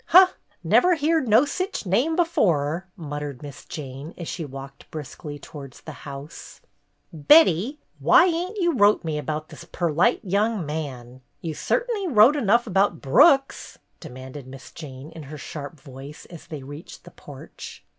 [0.07, 0.29] "Huh!
[0.63, 5.81] Never heerd no sich name before 1" muttered Miss Jane, and she walked briskly towards
[5.81, 6.59] the house.
[7.13, 11.21] MISS JANE ARRIVES 151 ''Betty, w'y ain't you wrote me about this perlite young man?
[11.41, 16.63] You cert'n'y wrote enough about Brooks," demanded Miss Jane in her sharp voice, as they
[16.63, 17.83] reached the porch.